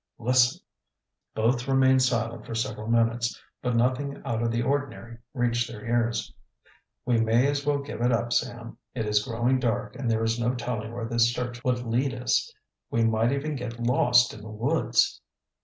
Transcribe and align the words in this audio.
"Listen!" 0.17 0.59
Both 1.35 1.67
remained 1.67 2.01
silent 2.01 2.43
for 2.47 2.55
several 2.55 2.87
minutes, 2.87 3.39
but 3.61 3.75
nothing 3.75 4.19
out 4.25 4.41
of 4.41 4.49
the 4.51 4.63
ordinary 4.63 5.19
reached 5.35 5.69
their 5.69 5.85
ears. 5.85 6.33
"We 7.05 7.19
may 7.19 7.47
as 7.51 7.67
well 7.67 7.77
give 7.77 8.01
it 8.01 8.11
up, 8.11 8.33
Sam. 8.33 8.79
It 8.95 9.05
is 9.05 9.23
growing 9.23 9.59
dark 9.59 9.95
and 9.95 10.09
there 10.09 10.23
is 10.23 10.39
no 10.39 10.55
telling 10.55 10.91
where 10.91 11.07
this 11.07 11.31
search 11.31 11.63
would 11.63 11.85
lead 11.85 12.15
us. 12.15 12.51
We 12.89 13.03
might 13.03 13.31
even 13.31 13.55
get 13.55 13.79
lost 13.79 14.33
in 14.33 14.41
the 14.41 14.49
woods." 14.49 15.21